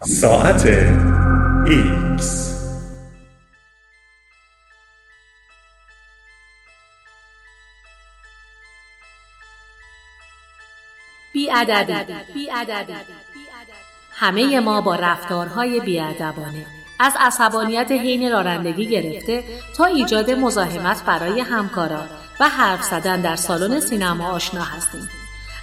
ساعت 0.00 0.62
X 1.66 2.22
بیادبی 11.32 12.48
همه 14.12 14.60
ما 14.60 14.80
با 14.80 14.94
رفتارهای 14.94 15.80
بیادبانه 15.80 16.66
از 17.00 17.12
عصبانیت 17.20 17.92
حین 17.92 18.32
رانندگی 18.32 18.86
گرفته 18.86 19.44
تا 19.76 19.84
ایجاد 19.84 20.30
مزاحمت 20.30 21.04
برای 21.04 21.40
همکاران 21.40 22.08
و 22.40 22.48
حرف 22.48 22.82
زدن 22.82 23.20
در 23.20 23.36
سالن 23.36 23.80
سینما 23.80 24.30
آشنا 24.30 24.62
هستیم. 24.62 25.08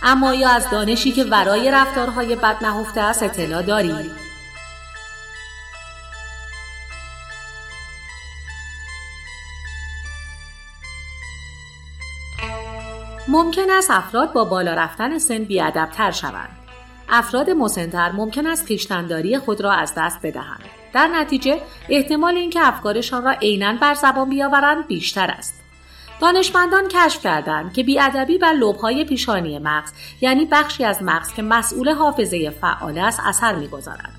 اما 0.03 0.33
یا 0.33 0.49
از 0.49 0.69
دانشی 0.69 1.11
که 1.11 1.23
ورای 1.23 1.71
رفتارهای 1.71 2.35
بد 2.35 2.57
نهفته 2.61 3.01
است 3.01 3.23
اطلاع 3.23 3.61
دارید؟ 3.61 4.24
ممکن 13.35 13.71
است 13.71 13.91
افراد 13.91 14.33
با 14.33 14.45
بالا 14.45 14.73
رفتن 14.73 15.17
سن 15.17 15.43
بیادبتر 15.43 16.11
شوند. 16.11 16.49
افراد 17.09 17.49
مسنتر 17.49 18.11
ممکن 18.11 18.47
است 18.47 18.65
خیشتنداری 18.65 19.37
خود 19.37 19.61
را 19.61 19.71
از 19.71 19.93
دست 19.97 20.19
بدهند. 20.23 20.63
در 20.93 21.07
نتیجه 21.07 21.61
احتمال 21.89 22.35
اینکه 22.35 22.67
افکارشان 22.67 23.23
را 23.23 23.31
عینا 23.31 23.73
بر 23.81 23.93
زبان 23.93 24.29
بیاورند 24.29 24.87
بیشتر 24.87 25.31
است. 25.31 25.53
دانشمندان 26.21 26.87
کشف 26.87 27.23
کردند 27.23 27.73
که 27.73 27.83
بیادبی 27.83 28.37
بر 28.37 28.53
لبهای 28.53 29.05
پیشانی 29.05 29.59
مغز 29.59 29.91
یعنی 30.21 30.45
بخشی 30.45 30.83
از 30.83 31.03
مغز 31.03 31.33
که 31.33 31.41
مسئول 31.41 31.89
حافظه 31.89 32.49
فعال 32.49 32.97
است 32.97 33.19
اثر 33.25 33.55
می‌گذارد 33.55 34.11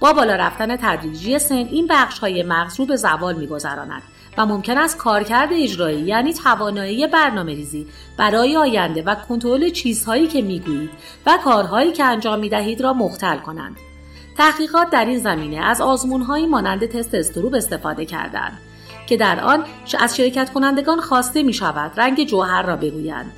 با 0.00 0.12
بالا 0.12 0.36
رفتن 0.36 0.76
تدریجی 0.76 1.38
سن 1.38 1.54
این 1.54 1.86
بخش 1.90 2.18
های 2.18 2.42
مغز 2.42 2.80
رو 2.80 2.86
به 2.86 2.96
زوال 2.96 3.34
میگذراند 3.34 4.02
و 4.38 4.46
ممکن 4.46 4.78
است 4.78 4.96
کارکرد 4.96 5.48
اجرایی 5.52 6.00
یعنی 6.00 6.34
توانایی 6.34 7.06
برنامه 7.06 7.54
ریزی 7.54 7.86
برای 8.16 8.56
آینده 8.56 9.02
و 9.02 9.14
کنترل 9.14 9.70
چیزهایی 9.70 10.26
که 10.26 10.42
می‌گویید 10.42 10.90
و 11.26 11.38
کارهایی 11.44 11.92
که 11.92 12.04
انجام 12.04 12.38
می‌دهید 12.38 12.80
را 12.80 12.92
مختل 12.92 13.36
کنند. 13.36 13.76
تحقیقات 14.38 14.90
در 14.90 15.04
این 15.04 15.18
زمینه 15.18 15.64
از 15.64 15.80
آزمونهایی 15.80 16.46
مانند 16.46 16.86
تست 16.86 17.14
استروب 17.14 17.54
استفاده 17.54 18.04
کردند 18.04 18.58
که 19.06 19.16
در 19.16 19.40
آن 19.40 19.64
از 19.98 20.16
شرکت 20.16 20.52
کنندگان 20.52 21.00
خواسته 21.00 21.42
می 21.42 21.52
شود 21.52 21.92
رنگ 21.96 22.24
جوهر 22.24 22.62
را 22.62 22.76
بگویند 22.76 23.32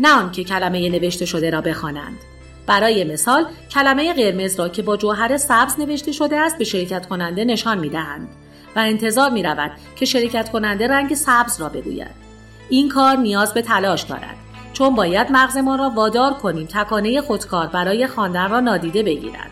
نه 0.00 0.08
آنکه 0.08 0.44
کلمه 0.44 0.88
نوشته 0.88 1.24
شده 1.24 1.50
را 1.50 1.60
بخوانند. 1.60 2.18
برای 2.66 3.04
مثال 3.04 3.46
کلمه 3.70 4.12
قرمز 4.12 4.58
را 4.58 4.68
که 4.68 4.82
با 4.82 4.96
جوهر 4.96 5.36
سبز 5.36 5.80
نوشته 5.80 6.12
شده 6.12 6.36
است 6.36 6.58
به 6.58 6.64
شرکت 6.64 7.06
کننده 7.06 7.44
نشان 7.44 7.78
می 7.78 7.88
دهند. 7.88 8.28
و 8.76 8.78
انتظار 8.78 9.30
می 9.30 9.42
رود 9.42 9.70
که 9.96 10.06
شرکت 10.06 10.48
کننده 10.48 10.88
رنگ 10.88 11.14
سبز 11.14 11.60
را 11.60 11.68
بگوید. 11.68 12.26
این 12.68 12.88
کار 12.88 13.16
نیاز 13.16 13.54
به 13.54 13.62
تلاش 13.62 14.02
دارد 14.02 14.36
چون 14.72 14.94
باید 14.94 15.32
مغزمان 15.32 15.78
را 15.78 15.90
وادار 15.90 16.34
کنیم 16.34 16.66
تکانه 16.66 17.20
خودکار 17.20 17.66
برای 17.66 18.06
خواندن 18.06 18.50
را 18.50 18.60
نادیده 18.60 19.02
بگیرد. 19.02 19.50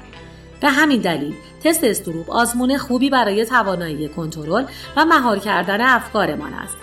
به 0.61 0.69
همین 0.69 1.00
دلیل 1.00 1.34
تست 1.64 1.84
استروب 1.84 2.30
آزمون 2.30 2.78
خوبی 2.78 3.11
برای 3.11 3.47
توانایی 3.47 4.08
کنترل 4.08 4.64
و 4.97 5.05
مهار 5.05 5.39
کردن 5.39 5.80
افکارمان 5.80 6.55
است. 6.55 6.77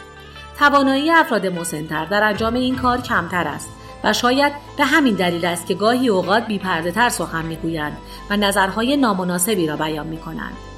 توانایی 0.59 1.11
افراد 1.11 1.47
مسنتر 1.47 2.05
در 2.05 2.23
انجام 2.23 2.53
این 2.53 2.75
کار 2.75 3.01
کمتر 3.01 3.47
است 3.47 3.69
و 4.03 4.13
شاید 4.13 4.53
به 4.77 4.85
همین 4.85 5.15
دلیل 5.15 5.45
است 5.45 5.67
که 5.67 5.73
گاهی 5.73 6.09
اوقات 6.09 6.45
بیپرده 6.45 6.91
تر 6.91 7.09
سخن 7.09 7.45
می‌گویند 7.45 7.97
و 8.29 8.37
نظرهای 8.37 8.97
نامناسبی 8.97 9.67
را 9.67 9.75
بیان 9.75 10.07
می 10.07 10.17
کنند. 10.17 10.70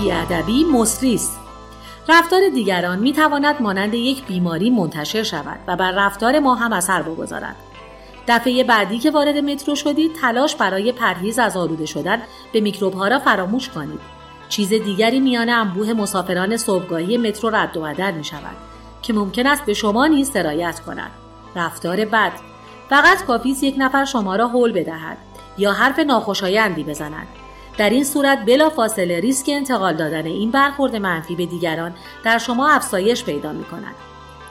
بیادبی 0.00 0.64
مصری 0.64 1.14
است. 1.14 1.40
رفتار 2.08 2.40
دیگران 2.54 2.98
می 2.98 3.12
تواند 3.12 3.62
مانند 3.62 3.94
یک 3.94 4.24
بیماری 4.24 4.70
منتشر 4.70 5.22
شود 5.22 5.58
و 5.66 5.76
بر 5.76 5.90
رفتار 5.90 6.38
ما 6.38 6.54
هم 6.54 6.72
اثر 6.72 7.02
بگذارد. 7.02 7.56
دفعه 8.28 8.64
بعدی 8.64 8.98
که 8.98 9.10
وارد 9.10 9.36
مترو 9.36 9.74
شدید 9.74 10.12
تلاش 10.20 10.56
برای 10.56 10.92
پرهیز 10.92 11.38
از 11.38 11.56
آلوده 11.56 11.86
شدن 11.86 12.22
به 12.52 12.60
میکروب 12.60 12.94
ها 12.94 13.08
را 13.08 13.18
فراموش 13.18 13.68
کنید. 13.68 14.00
چیز 14.48 14.68
دیگری 14.68 15.20
میان 15.20 15.48
انبوه 15.48 15.92
مسافران 15.92 16.56
صبحگاهی 16.56 17.16
مترو 17.16 17.50
رد 17.50 17.76
و 17.76 17.80
بدل 17.80 18.10
می 18.10 18.24
شود 18.24 18.56
که 19.02 19.12
ممکن 19.12 19.46
است 19.46 19.64
به 19.64 19.74
شما 19.74 20.06
نیز 20.06 20.30
سرایت 20.30 20.80
کند. 20.80 21.10
رفتار 21.56 22.04
بد 22.04 22.32
فقط 22.90 23.24
کافی 23.24 23.48
یک 23.48 23.74
نفر 23.78 24.04
شما 24.04 24.36
را 24.36 24.48
حول 24.48 24.72
بدهد 24.72 25.16
یا 25.58 25.72
حرف 25.72 25.98
ناخوشایندی 25.98 26.84
بزند. 26.84 27.39
در 27.78 27.90
این 27.90 28.04
صورت 28.04 28.38
بلا 28.46 28.70
فاصله 28.70 29.20
ریسک 29.20 29.46
انتقال 29.48 29.96
دادن 29.96 30.26
این 30.26 30.50
برخورد 30.50 30.96
منفی 30.96 31.36
به 31.36 31.46
دیگران 31.46 31.94
در 32.24 32.38
شما 32.38 32.68
افزایش 32.68 33.24
پیدا 33.24 33.52
می 33.52 33.64
کند. 33.64 33.94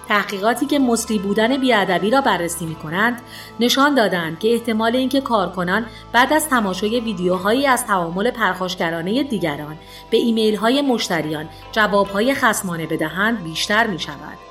تحقیقاتی 0.09 0.65
که 0.65 0.79
مصری 0.79 1.19
بودن 1.19 1.57
بیادبی 1.57 2.09
را 2.09 2.21
بررسی 2.21 2.65
می 2.65 2.75
کنند 2.75 3.21
نشان 3.59 3.95
دادند 3.95 4.39
که 4.39 4.53
احتمال 4.53 4.95
اینکه 4.95 5.21
کارکنان 5.21 5.85
بعد 6.13 6.33
از 6.33 6.49
تماشای 6.49 6.99
ویدیوهایی 6.99 7.67
از 7.67 7.85
تعامل 7.85 8.31
پرخاشگرانه 8.31 9.23
دیگران 9.23 9.77
به 10.11 10.17
ایمیل 10.17 10.55
های 10.55 10.81
مشتریان 10.81 11.49
جوابهای 11.71 12.33
خسمانه 12.33 12.85
بدهند 12.87 13.43
بیشتر 13.43 13.87
می 13.87 13.99
شود. 13.99 14.48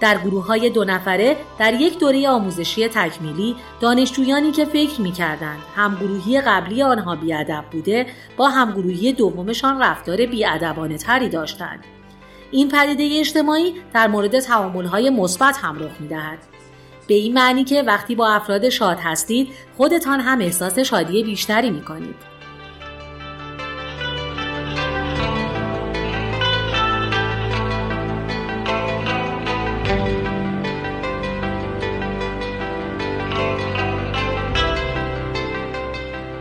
در 0.00 0.18
گروه 0.18 0.46
های 0.46 0.70
دو 0.70 0.84
نفره 0.84 1.36
در 1.58 1.74
یک 1.74 1.98
دوره 1.98 2.28
آموزشی 2.28 2.88
تکمیلی 2.88 3.56
دانشجویانی 3.80 4.52
که 4.52 4.64
فکر 4.64 5.00
می 5.00 5.12
کردند 5.12 5.58
همگروهی 5.76 6.40
قبلی 6.40 6.82
آنها 6.82 7.16
بیادب 7.16 7.64
بوده 7.70 8.06
با 8.36 8.48
همگروهی 8.48 9.12
دومشان 9.12 9.82
رفتار 9.82 10.26
بیادبانه 10.26 10.98
تری 10.98 11.28
داشتند. 11.28 11.84
این 12.50 12.68
پدیده 12.68 13.18
اجتماعی 13.20 13.74
در 13.94 14.08
مورد 14.08 14.40
تعامل 14.40 14.84
های 14.84 15.10
مثبت 15.10 15.56
هم 15.56 15.78
رخ 15.78 16.00
می 16.00 16.08
دهد. 16.08 16.38
به 17.06 17.14
این 17.14 17.34
معنی 17.34 17.64
که 17.64 17.82
وقتی 17.82 18.14
با 18.14 18.28
افراد 18.28 18.68
شاد 18.68 18.98
هستید 19.02 19.48
خودتان 19.76 20.20
هم 20.20 20.40
احساس 20.40 20.78
شادی 20.78 21.22
بیشتری 21.22 21.70
می 21.70 21.82
کنید. 21.82 22.37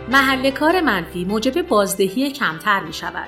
محل 0.09 0.49
کار 0.49 0.81
منفی 0.81 1.25
موجب 1.25 1.61
بازدهی 1.61 2.31
کمتر 2.31 2.79
می 2.79 2.93
شود. 2.93 3.27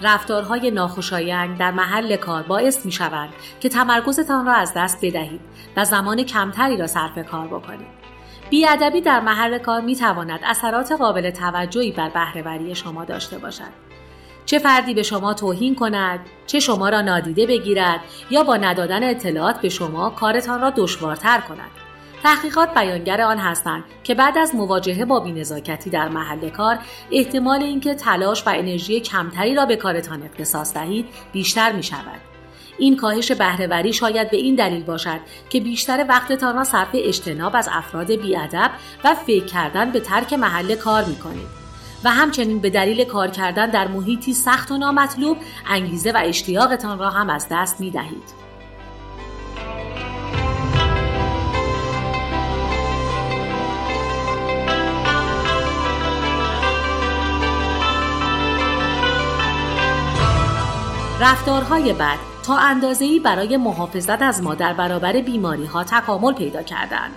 رفتارهای 0.00 0.70
ناخوشایند 0.70 1.58
در 1.58 1.70
محل 1.70 2.16
کار 2.16 2.42
باعث 2.42 2.86
می 2.86 2.92
شود 2.92 3.28
که 3.60 3.68
تمرکزتان 3.68 4.46
را 4.46 4.52
از 4.52 4.72
دست 4.76 4.98
بدهید 5.02 5.40
و 5.76 5.84
زمان 5.84 6.22
کمتری 6.22 6.76
را 6.76 6.86
صرف 6.86 7.18
کار 7.30 7.46
بکنید. 7.46 8.02
بیادبی 8.50 9.00
در 9.00 9.20
محل 9.20 9.58
کار 9.58 9.80
می 9.80 9.96
تواند 9.96 10.40
اثرات 10.44 10.92
قابل 10.92 11.30
توجهی 11.30 11.92
بر 11.92 12.08
بهرهوری 12.08 12.74
شما 12.74 13.04
داشته 13.04 13.38
باشد. 13.38 13.92
چه 14.46 14.58
فردی 14.58 14.94
به 14.94 15.02
شما 15.02 15.34
توهین 15.34 15.74
کند، 15.74 16.20
چه 16.46 16.60
شما 16.60 16.88
را 16.88 17.00
نادیده 17.00 17.46
بگیرد 17.46 18.00
یا 18.30 18.42
با 18.42 18.56
ندادن 18.56 19.10
اطلاعات 19.10 19.60
به 19.60 19.68
شما 19.68 20.10
کارتان 20.10 20.60
را 20.60 20.70
دشوارتر 20.70 21.40
کند. 21.40 21.81
تحقیقات 22.22 22.74
بیانگر 22.74 23.20
آن 23.20 23.38
هستند 23.38 23.84
که 24.04 24.14
بعد 24.14 24.38
از 24.38 24.54
مواجهه 24.54 25.04
با 25.04 25.20
بینزاکتی 25.20 25.90
در 25.90 26.08
محل 26.08 26.48
کار 26.48 26.78
احتمال 27.12 27.62
اینکه 27.62 27.94
تلاش 27.94 28.46
و 28.46 28.50
انرژی 28.50 29.00
کمتری 29.00 29.54
را 29.54 29.66
به 29.66 29.76
کارتان 29.76 30.22
اختصاص 30.22 30.74
دهید 30.74 31.06
بیشتر 31.32 31.72
می 31.72 31.82
شود. 31.82 32.20
این 32.78 32.96
کاهش 32.96 33.32
بهرهوری 33.32 33.92
شاید 33.92 34.30
به 34.30 34.36
این 34.36 34.54
دلیل 34.54 34.82
باشد 34.82 35.20
که 35.50 35.60
بیشتر 35.60 36.06
وقتتان 36.08 36.56
را 36.56 36.64
صرف 36.64 36.88
اجتناب 36.94 37.56
از 37.56 37.68
افراد 37.72 38.12
بیادب 38.12 38.70
و 39.04 39.14
فکر 39.14 39.44
کردن 39.44 39.90
به 39.90 40.00
ترک 40.00 40.32
محل 40.32 40.74
کار 40.74 41.04
می 41.04 41.16
کنید. 41.16 41.62
و 42.04 42.10
همچنین 42.10 42.58
به 42.58 42.70
دلیل 42.70 43.04
کار 43.04 43.28
کردن 43.28 43.70
در 43.70 43.88
محیطی 43.88 44.34
سخت 44.34 44.70
و 44.70 44.78
نامطلوب 44.78 45.36
انگیزه 45.66 46.12
و 46.12 46.20
اشتیاقتان 46.24 46.98
را 46.98 47.10
هم 47.10 47.30
از 47.30 47.46
دست 47.50 47.80
می 47.80 47.90
دهید. 47.90 48.41
رفتارهای 61.22 61.92
بد 61.92 62.18
تا 62.42 62.56
اندازه‌ای 62.56 63.20
برای 63.20 63.56
محافظت 63.56 64.22
از 64.22 64.42
ما 64.42 64.54
در 64.54 64.72
برابر 64.72 65.12
بیماری 65.12 65.64
ها 65.64 65.84
تکامل 65.84 66.32
پیدا 66.32 66.62
کردند. 66.62 67.14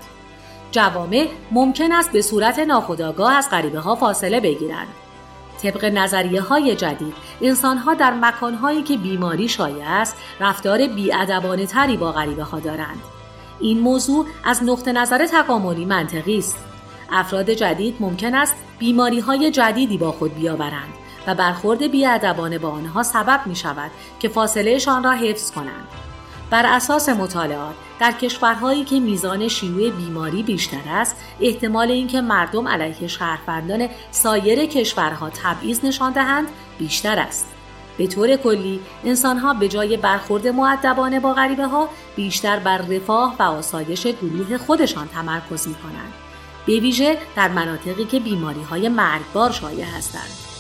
جوامع 0.72 1.28
ممکن 1.52 1.92
است 1.92 2.12
به 2.12 2.22
صورت 2.22 2.60
ناخودآگاه 2.60 3.34
از 3.34 3.50
غریبه 3.50 3.80
ها 3.80 3.96
فاصله 3.96 4.40
بگیرند. 4.40 4.88
طبق 5.62 5.86
نظریه 5.86 6.42
های 6.42 6.76
جدید 6.76 7.14
انسان 7.42 7.78
ها 7.78 7.94
در 7.94 8.14
مکان 8.14 8.54
هایی 8.54 8.84
که 8.84 8.98
بیماری 8.98 9.48
شایع 9.48 9.90
است 9.90 10.16
رفتار 10.40 10.88
بیادبانه 10.88 11.66
تری 11.66 11.98
با 11.98 12.12
غریبه 12.12 12.44
ها 12.44 12.60
دارند 12.60 13.02
این 13.60 13.80
موضوع 13.80 14.26
از 14.44 14.64
نقطه 14.64 14.92
نظر 14.92 15.26
تکاملی 15.26 15.86
منطقی 15.86 16.38
است 16.38 16.58
افراد 17.12 17.50
جدید 17.50 17.96
ممکن 18.00 18.36
است 18.36 18.56
بیماری 18.80 19.20
های 19.20 19.52
جدیدی 19.52 19.98
با 19.98 20.12
خود 20.12 20.36
بیاورند 20.36 21.05
و 21.28 21.36
برخورد 21.36 21.92
بیادبانه 21.92 22.58
با 22.58 22.70
آنها 22.70 23.04
سبب 23.04 23.42
می 23.46 23.56
شود 23.56 23.92
که 24.20 24.30
فاصلهشان 24.30 25.04
را 25.04 25.12
حفظ 25.12 25.52
کنند. 25.52 25.88
بر 26.50 26.66
اساس 26.66 27.10
مطالعات 27.10 27.76
در 28.00 28.12
کشورهایی 28.12 28.84
که 28.84 29.00
میزان 29.00 29.48
شیوع 29.48 29.90
بیماری 29.90 30.44
بیشتر 30.44 30.90
است 30.90 31.16
احتمال 31.42 31.92
اینکه 31.92 32.22
مردم 32.22 32.68
علیه 32.68 33.08
شهروندان 33.08 33.90
سایر 34.12 34.66
کشورها 34.66 35.30
تبعیض 35.30 35.86
نشان 35.86 36.14
دهند 36.14 36.48
بیشتر 36.80 37.20
است 37.20 37.48
به 37.98 38.08
طور 38.08 38.36
کلی 38.36 38.80
انسانها 39.04 39.54
به 39.54 39.68
جای 39.68 39.98
برخورد 39.98 40.48
معدبانه 40.48 41.20
با 41.20 41.34
غریبه 41.34 41.66
ها 41.66 41.90
بیشتر 42.16 42.60
بر 42.60 42.78
رفاه 42.78 43.36
و 43.40 43.44
آسایش 43.44 44.08
گروه 44.08 44.58
خودشان 44.58 45.08
تمرکز 45.08 45.68
می 45.68 45.76
کنند. 45.76 46.14
به 46.66 46.80
ویژه 46.80 47.18
در 47.36 47.48
مناطقی 47.48 48.06
که 48.06 48.20
بیماری 48.20 48.62
های 48.62 48.90
مرگبار 48.90 49.52
شایع 49.52 49.86
هستند. 49.86 50.55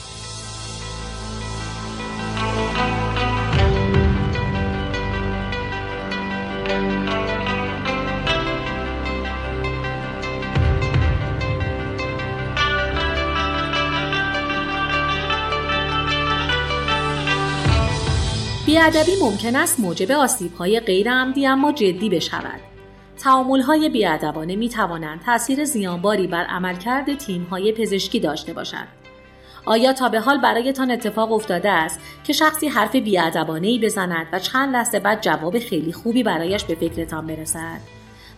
بیادبی 18.75 19.11
ممکن 19.21 19.55
است 19.55 19.79
موجب 19.79 20.11
آسیبهای 20.11 20.79
غیر 20.79 21.11
عمدی 21.11 21.47
اما 21.47 21.71
جدی 21.71 22.09
بشود. 22.09 22.59
های 23.67 23.89
بیادبانه 23.89 24.55
می 24.55 24.69
توانند 24.69 25.21
تاثیر 25.21 25.65
زیانباری 25.65 26.27
بر 26.27 26.43
عملکرد 26.43 27.07
های 27.49 27.71
پزشکی 27.71 28.19
داشته 28.19 28.53
باشند. 28.53 29.04
آیا 29.65 29.93
تا 29.93 30.09
به 30.09 30.19
حال 30.19 30.37
برایتان 30.37 30.91
اتفاق 30.91 31.31
افتاده 31.31 31.71
است 31.71 31.99
که 32.23 32.33
شخصی 32.33 32.67
حرف 32.67 32.95
بیادبانه 32.95 33.67
ای 33.67 33.79
بزند 33.79 34.27
و 34.31 34.39
چند 34.39 34.73
لحظه 34.73 34.99
بعد 34.99 35.21
جواب 35.21 35.59
خیلی 35.59 35.93
خوبی 35.93 36.23
برایش 36.23 36.63
به 36.63 36.75
فکرتان 36.75 37.27
برسد؟ 37.27 37.79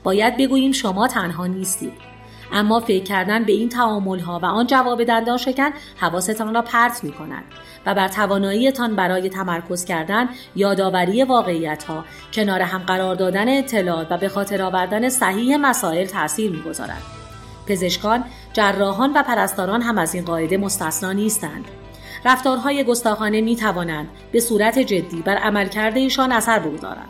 باید 0.04 0.38
بگوییم 0.38 0.72
شما 0.72 1.08
تنها 1.08 1.48
نیستید. 1.48 2.18
اما 2.52 2.80
فکر 2.80 3.04
کردن 3.04 3.44
به 3.44 3.52
این 3.52 3.70
تعامل 3.70 4.20
ها 4.20 4.40
و 4.44 4.46
آن 4.46 4.68
جواب 4.68 5.04
دندان 5.04 5.38
شکن 5.38 5.70
حواستان 5.98 6.54
را 6.54 6.62
پرت 6.62 7.04
می 7.04 7.12
کند 7.12 7.44
و 7.86 7.96
بر 7.96 8.08
تواناییتان 8.08 8.96
برای 8.96 9.30
تمرکز 9.30 9.86
کردن 9.86 10.30
یادآوری 10.56 11.24
واقعیت 11.24 11.84
ها 11.84 12.06
کنار 12.34 12.62
هم 12.62 12.80
قرار 12.80 13.16
دادن 13.16 13.58
اطلاعات 13.58 14.08
و 14.12 14.18
به 14.18 14.30
خاطر 14.30 14.62
آوردن 14.62 15.10
صحیح 15.10 15.58
مسائل 15.58 16.06
تاثیر 16.06 16.52
می‌گذارد 16.52 17.17
پزشکان 17.68 18.24
جراحان 18.54 19.14
و 19.14 19.24
پرستاران 19.24 19.82
هم 19.82 19.98
از 19.98 20.16
این 20.16 20.26
قاعده 20.26 20.58
مستثنا 20.58 21.12
نیستند. 21.12 21.66
رفتارهای 22.26 22.84
گستاخانه 22.84 23.42
می 23.42 23.56
توانند 23.56 24.10
به 24.32 24.40
صورت 24.40 24.80
جدی 24.80 25.22
بر 25.22 25.36
عملکرد 25.36 25.98
ایشان 25.98 26.32
اثر 26.32 26.60
بگذارند. 26.60 27.10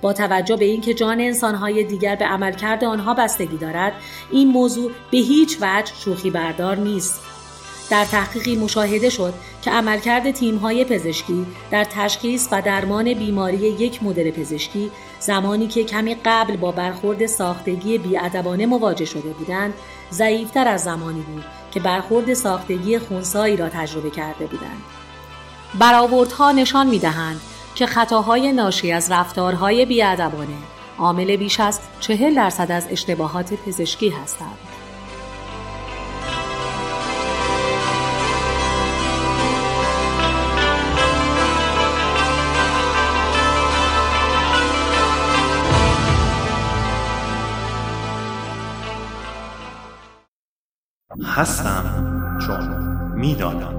با 0.00 0.12
توجه 0.12 0.56
به 0.56 0.64
اینکه 0.64 0.94
جان 0.94 1.20
انسانهای 1.20 1.84
دیگر 1.84 2.16
به 2.16 2.24
عملکرد 2.24 2.84
آنها 2.84 3.14
بستگی 3.14 3.56
دارد 3.56 3.92
این 4.30 4.48
موضوع 4.48 4.90
به 5.10 5.18
هیچ 5.18 5.58
وجه 5.60 5.92
شوخی 5.94 6.30
بردار 6.30 6.76
نیست. 6.76 7.20
در 7.90 8.04
تحقیقی 8.04 8.56
مشاهده 8.56 9.10
شد 9.10 9.34
که 9.62 9.70
عملکرد 9.70 10.30
تیم‌های 10.30 10.84
پزشکی 10.84 11.46
در 11.70 11.84
تشخیص 11.84 12.48
و 12.52 12.62
درمان 12.62 13.14
بیماری 13.14 13.56
یک 13.56 14.02
مدل 14.02 14.30
پزشکی 14.30 14.90
زمانی 15.20 15.66
که 15.66 15.84
کمی 15.84 16.16
قبل 16.24 16.56
با 16.56 16.72
برخورد 16.72 17.26
ساختگی 17.26 17.98
بیادبانه 17.98 18.66
مواجه 18.66 19.04
شده 19.04 19.28
بودند 19.28 19.74
ضعیفتر 20.12 20.68
از 20.68 20.82
زمانی 20.82 21.20
بود 21.20 21.44
که 21.70 21.80
برخورد 21.80 22.34
ساختگی 22.34 22.98
خونسایی 22.98 23.56
را 23.56 23.68
تجربه 23.68 24.10
کرده 24.10 24.46
بودند 24.46 24.82
برآوردها 25.78 26.52
نشان 26.52 26.86
می‌دهند 26.86 27.40
که 27.74 27.86
خطاهای 27.86 28.52
ناشی 28.52 28.92
از 28.92 29.12
رفتارهای 29.12 29.86
بیادبانه 29.86 30.56
عامل 30.98 31.36
بیش 31.36 31.60
از 31.60 31.80
چهل 32.00 32.34
درصد 32.34 32.72
از 32.72 32.86
اشتباهات 32.90 33.54
پزشکی 33.54 34.08
هستند. 34.08 34.77
هستم 51.38 51.84
چون 52.46 52.66
می‌دانم. 53.14 53.77